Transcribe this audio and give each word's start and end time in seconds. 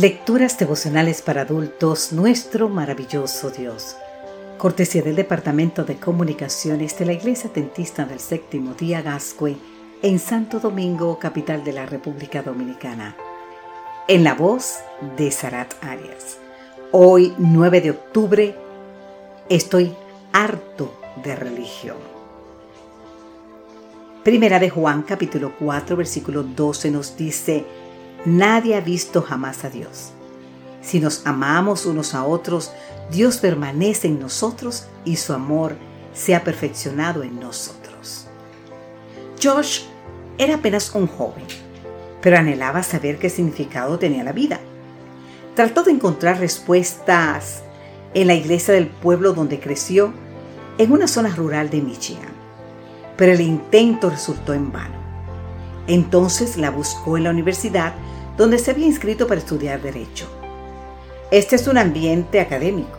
Lecturas 0.00 0.58
devocionales 0.58 1.22
para 1.22 1.42
adultos, 1.42 2.12
nuestro 2.12 2.68
maravilloso 2.68 3.50
Dios. 3.50 3.94
Cortesía 4.58 5.02
del 5.02 5.14
Departamento 5.14 5.84
de 5.84 6.00
Comunicaciones 6.00 6.98
de 6.98 7.06
la 7.06 7.12
Iglesia 7.12 7.48
Tentista 7.52 8.04
del 8.04 8.18
Séptimo 8.18 8.74
Día 8.74 9.02
Gascue 9.02 9.56
en 10.02 10.18
Santo 10.18 10.58
Domingo, 10.58 11.16
capital 11.20 11.62
de 11.62 11.74
la 11.74 11.86
República 11.86 12.42
Dominicana. 12.42 13.16
En 14.08 14.24
la 14.24 14.34
voz 14.34 14.78
de 15.16 15.30
Sarat 15.30 15.74
Arias. 15.80 16.38
Hoy, 16.90 17.32
9 17.38 17.80
de 17.80 17.90
octubre, 17.92 18.56
estoy 19.48 19.94
harto 20.32 20.92
de 21.22 21.36
religión. 21.36 21.98
Primera 24.24 24.58
de 24.58 24.70
Juan 24.70 25.02
capítulo 25.02 25.52
4 25.56 25.96
versículo 25.96 26.42
12 26.42 26.90
nos 26.90 27.16
dice, 27.16 27.64
Nadie 28.24 28.76
ha 28.76 28.80
visto 28.80 29.20
jamás 29.20 29.64
a 29.64 29.70
Dios. 29.70 30.12
Si 30.80 30.98
nos 30.98 31.26
amamos 31.26 31.84
unos 31.84 32.14
a 32.14 32.24
otros, 32.24 32.72
Dios 33.10 33.36
permanece 33.38 34.08
en 34.08 34.18
nosotros 34.18 34.86
y 35.04 35.16
su 35.16 35.32
amor 35.32 35.76
se 36.14 36.34
ha 36.34 36.42
perfeccionado 36.42 37.22
en 37.22 37.38
nosotros. 37.38 38.26
Josh 39.42 39.82
era 40.38 40.54
apenas 40.54 40.94
un 40.94 41.06
joven, 41.06 41.44
pero 42.22 42.38
anhelaba 42.38 42.82
saber 42.82 43.18
qué 43.18 43.28
significado 43.28 43.98
tenía 43.98 44.24
la 44.24 44.32
vida. 44.32 44.58
Trató 45.54 45.82
de 45.82 45.92
encontrar 45.92 46.38
respuestas 46.38 47.62
en 48.14 48.26
la 48.26 48.34
iglesia 48.34 48.72
del 48.72 48.86
pueblo 48.86 49.34
donde 49.34 49.60
creció, 49.60 50.12
en 50.78 50.92
una 50.92 51.06
zona 51.06 51.34
rural 51.34 51.70
de 51.70 51.82
Michigan, 51.82 52.32
pero 53.16 53.32
el 53.32 53.40
intento 53.40 54.10
resultó 54.10 54.54
en 54.54 54.72
vano. 54.72 55.03
Entonces 55.86 56.56
la 56.56 56.70
buscó 56.70 57.16
en 57.16 57.24
la 57.24 57.30
universidad 57.30 57.94
donde 58.36 58.58
se 58.58 58.70
había 58.70 58.86
inscrito 58.86 59.26
para 59.26 59.40
estudiar 59.40 59.80
Derecho. 59.82 60.26
Este 61.30 61.56
es 61.56 61.66
un 61.66 61.78
ambiente 61.78 62.40
académico. 62.40 62.98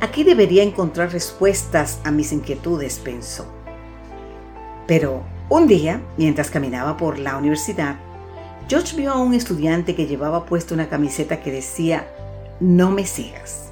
Aquí 0.00 0.22
debería 0.24 0.62
encontrar 0.62 1.12
respuestas 1.12 1.98
a 2.04 2.10
mis 2.10 2.32
inquietudes, 2.32 2.98
pensó. 2.98 3.46
Pero 4.86 5.22
un 5.48 5.66
día, 5.66 6.02
mientras 6.16 6.50
caminaba 6.50 6.96
por 6.96 7.18
la 7.18 7.36
universidad, 7.36 7.96
George 8.68 8.96
vio 8.96 9.12
a 9.12 9.18
un 9.18 9.34
estudiante 9.34 9.94
que 9.94 10.06
llevaba 10.06 10.46
puesta 10.46 10.74
una 10.74 10.88
camiseta 10.88 11.40
que 11.40 11.52
decía, 11.52 12.06
no 12.60 12.90
me 12.90 13.06
sigas. 13.06 13.70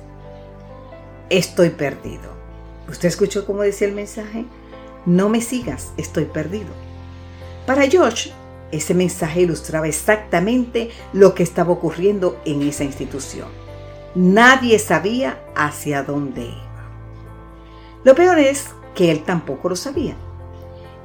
Estoy 1.30 1.70
perdido. 1.70 2.30
¿Usted 2.88 3.08
escuchó 3.08 3.46
cómo 3.46 3.62
decía 3.62 3.88
el 3.88 3.94
mensaje? 3.94 4.44
No 5.06 5.28
me 5.28 5.40
sigas, 5.40 5.92
estoy 5.96 6.26
perdido. 6.26 6.70
Para 7.72 7.88
George, 7.88 8.30
ese 8.70 8.92
mensaje 8.92 9.40
ilustraba 9.40 9.88
exactamente 9.88 10.90
lo 11.14 11.34
que 11.34 11.42
estaba 11.42 11.72
ocurriendo 11.72 12.38
en 12.44 12.60
esa 12.60 12.84
institución. 12.84 13.48
Nadie 14.14 14.78
sabía 14.78 15.42
hacia 15.56 16.02
dónde 16.02 16.42
iba. 16.42 16.90
Lo 18.04 18.14
peor 18.14 18.38
es 18.38 18.66
que 18.94 19.10
él 19.10 19.22
tampoco 19.22 19.70
lo 19.70 19.76
sabía. 19.76 20.16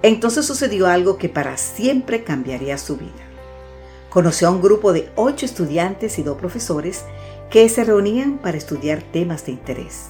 Entonces 0.02 0.46
sucedió 0.46 0.88
algo 0.88 1.18
que 1.18 1.30
para 1.30 1.56
siempre 1.56 2.26
cambiaría 2.26 2.78
su 2.78 2.98
vida. 2.98 3.14
Conoció 4.10 4.50
a 4.50 4.52
un 4.52 4.62
grupo 4.62 4.92
de 4.92 5.10
ocho 5.16 5.46
estudiantes 5.46 6.20
y 6.20 6.24
dos 6.24 6.38
profesores 6.38 7.06
que 7.50 7.70
se 7.70 7.86
reunían 7.86 8.40
para 8.40 8.58
estudiar 8.58 9.04
temas 9.04 9.46
de 9.46 9.54
interés. 9.54 10.08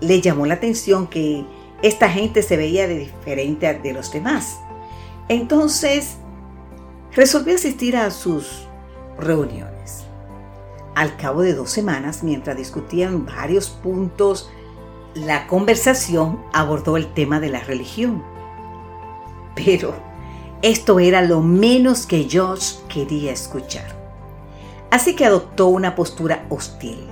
Le 0.00 0.22
llamó 0.22 0.46
la 0.46 0.54
atención 0.54 1.08
que 1.08 1.44
esta 1.82 2.08
gente 2.08 2.42
se 2.42 2.56
veía 2.56 2.88
de 2.88 3.00
diferente 3.00 3.74
de 3.74 3.92
los 3.92 4.10
demás. 4.10 4.60
Entonces 5.28 6.16
resolvió 7.12 7.54
asistir 7.54 7.96
a 7.96 8.10
sus 8.10 8.66
reuniones. 9.18 10.04
Al 10.94 11.16
cabo 11.16 11.42
de 11.42 11.54
dos 11.54 11.70
semanas, 11.70 12.22
mientras 12.22 12.56
discutían 12.56 13.26
varios 13.26 13.68
puntos, 13.68 14.50
la 15.14 15.46
conversación 15.46 16.42
abordó 16.52 16.96
el 16.96 17.12
tema 17.12 17.40
de 17.40 17.50
la 17.50 17.60
religión. 17.60 18.24
Pero 19.54 19.94
esto 20.62 20.98
era 20.98 21.22
lo 21.22 21.40
menos 21.40 22.06
que 22.06 22.26
George 22.28 22.76
quería 22.88 23.32
escuchar. 23.32 23.96
Así 24.90 25.14
que 25.14 25.24
adoptó 25.24 25.66
una 25.66 25.94
postura 25.94 26.46
hostil. 26.48 27.06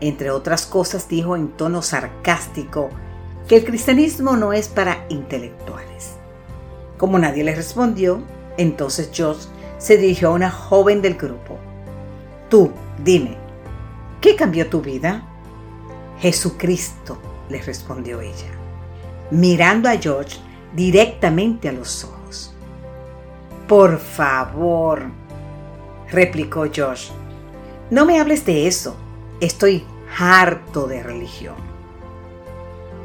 Entre 0.00 0.30
otras 0.30 0.66
cosas 0.66 1.08
dijo 1.08 1.36
en 1.36 1.48
tono 1.48 1.82
sarcástico 1.82 2.88
que 3.48 3.56
el 3.56 3.64
cristianismo 3.64 4.36
no 4.36 4.52
es 4.52 4.68
para 4.68 5.06
intelectuales. 5.08 6.19
Como 7.00 7.18
nadie 7.18 7.42
le 7.44 7.54
respondió, 7.54 8.20
entonces 8.58 9.08
George 9.10 9.48
se 9.78 9.96
dirigió 9.96 10.28
a 10.28 10.32
una 10.32 10.50
joven 10.50 11.00
del 11.00 11.14
grupo. 11.14 11.56
Tú, 12.50 12.72
dime, 13.02 13.38
¿qué 14.20 14.36
cambió 14.36 14.68
tu 14.68 14.82
vida? 14.82 15.26
Jesucristo, 16.18 17.16
le 17.48 17.62
respondió 17.62 18.20
ella, 18.20 18.50
mirando 19.30 19.88
a 19.88 19.96
George 19.96 20.36
directamente 20.76 21.70
a 21.70 21.72
los 21.72 22.04
ojos. 22.04 22.54
Por 23.66 23.98
favor, 23.98 25.04
replicó 26.10 26.66
George, 26.70 27.10
no 27.88 28.04
me 28.04 28.20
hables 28.20 28.44
de 28.44 28.66
eso. 28.66 28.94
Estoy 29.40 29.86
harto 30.18 30.86
de 30.86 31.02
religión. 31.02 31.54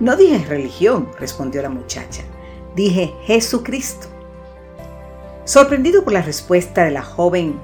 No 0.01 0.17
dije 0.17 0.43
religión, 0.49 1.07
respondió 1.17 1.61
la 1.61 1.69
muchacha. 1.69 2.23
Dije 2.75 3.13
Jesucristo. 3.23 4.07
Sorprendido 5.45 6.03
por 6.03 6.11
la 6.11 6.21
respuesta 6.21 6.83
de 6.83 6.91
la 6.91 7.03
joven, 7.03 7.57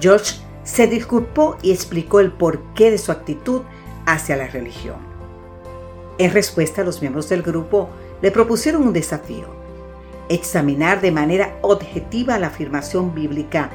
George 0.00 0.40
se 0.64 0.88
disculpó 0.88 1.56
y 1.62 1.70
explicó 1.70 2.18
el 2.18 2.32
porqué 2.32 2.90
de 2.90 2.98
su 2.98 3.12
actitud 3.12 3.62
hacia 4.06 4.36
la 4.36 4.48
religión. 4.48 4.96
En 6.18 6.32
respuesta, 6.32 6.82
los 6.82 7.00
miembros 7.00 7.28
del 7.28 7.42
grupo 7.42 7.90
le 8.22 8.32
propusieron 8.32 8.82
un 8.82 8.92
desafío, 8.92 9.46
examinar 10.28 11.00
de 11.00 11.12
manera 11.12 11.58
objetiva 11.62 12.36
la 12.38 12.48
afirmación 12.48 13.14
bíblica 13.14 13.70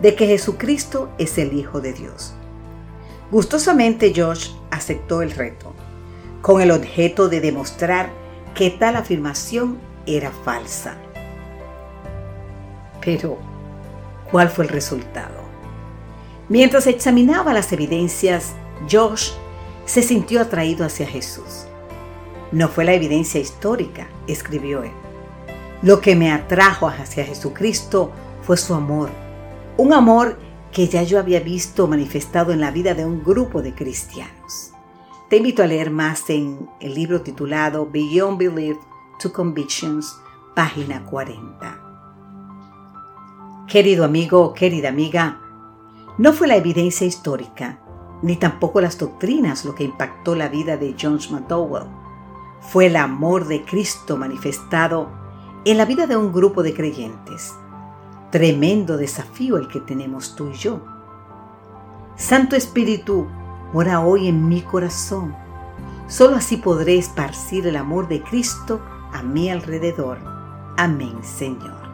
de 0.00 0.14
que 0.14 0.28
Jesucristo 0.28 1.08
es 1.18 1.38
el 1.38 1.54
Hijo 1.54 1.80
de 1.80 1.92
Dios. 1.92 2.34
Gustosamente 3.32 4.12
George 4.14 4.52
aceptó 4.70 5.22
el 5.22 5.32
reto, 5.32 5.72
con 6.40 6.60
el 6.60 6.70
objeto 6.70 7.28
de 7.28 7.40
demostrar 7.40 8.10
que 8.54 8.70
tal 8.70 8.94
afirmación 8.94 9.78
era 10.06 10.30
falsa. 10.30 10.96
Pero, 13.04 13.38
¿cuál 14.30 14.48
fue 14.48 14.64
el 14.64 14.70
resultado? 14.70 15.46
Mientras 16.48 16.86
examinaba 16.86 17.52
las 17.52 17.72
evidencias, 17.72 18.54
Josh 18.90 19.32
se 19.84 20.02
sintió 20.02 20.40
atraído 20.40 20.84
hacia 20.84 21.06
Jesús. 21.06 21.66
No 22.52 22.68
fue 22.68 22.84
la 22.84 22.94
evidencia 22.94 23.40
histórica, 23.40 24.06
escribió 24.26 24.82
él. 24.82 24.92
Lo 25.82 26.00
que 26.00 26.16
me 26.16 26.32
atrajo 26.32 26.88
hacia 26.88 27.24
Jesucristo 27.24 28.12
fue 28.42 28.56
su 28.56 28.74
amor, 28.74 29.10
un 29.76 29.92
amor 29.92 30.38
que 30.72 30.88
ya 30.88 31.02
yo 31.02 31.18
había 31.18 31.40
visto 31.40 31.86
manifestado 31.86 32.52
en 32.52 32.60
la 32.60 32.70
vida 32.70 32.94
de 32.94 33.04
un 33.04 33.22
grupo 33.24 33.62
de 33.62 33.74
cristianos. 33.74 34.72
Te 35.28 35.38
invito 35.38 35.62
a 35.62 35.66
leer 35.66 35.90
más 35.90 36.30
en 36.30 36.68
el 36.80 36.94
libro 36.94 37.22
titulado 37.22 37.88
Beyond 37.90 38.38
Belief 38.38 38.76
to 39.18 39.32
Convictions, 39.32 40.18
página 40.54 41.04
40. 41.04 41.80
Querido 43.66 44.04
amigo, 44.04 44.52
querida 44.52 44.90
amiga, 44.90 45.40
no 46.18 46.32
fue 46.32 46.46
la 46.46 46.56
evidencia 46.56 47.06
histórica, 47.06 47.80
ni 48.22 48.36
tampoco 48.36 48.80
las 48.80 48.98
doctrinas 48.98 49.64
lo 49.64 49.74
que 49.74 49.84
impactó 49.84 50.34
la 50.34 50.48
vida 50.48 50.76
de 50.76 50.94
John 51.00 51.18
McDowell. 51.30 51.86
Fue 52.60 52.86
el 52.86 52.96
amor 52.96 53.46
de 53.46 53.64
Cristo 53.64 54.16
manifestado 54.16 55.08
en 55.64 55.78
la 55.78 55.84
vida 55.84 56.06
de 56.06 56.16
un 56.16 56.32
grupo 56.32 56.62
de 56.62 56.74
creyentes. 56.74 57.54
Tremendo 58.30 58.96
desafío 58.96 59.56
el 59.56 59.68
que 59.68 59.80
tenemos 59.80 60.36
tú 60.36 60.50
y 60.50 60.54
yo. 60.54 60.80
Santo 62.16 62.56
Espíritu, 62.56 63.26
mora 63.72 64.00
hoy 64.00 64.28
en 64.28 64.48
mi 64.48 64.62
corazón. 64.62 65.34
Solo 66.06 66.36
así 66.36 66.56
podré 66.56 66.98
esparcir 66.98 67.66
el 67.66 67.76
amor 67.76 68.08
de 68.08 68.22
Cristo 68.22 68.80
a 69.16 69.22
mi 69.22 69.48
alrededor. 69.48 70.18
Amén, 70.76 71.24
Señor. 71.24 71.85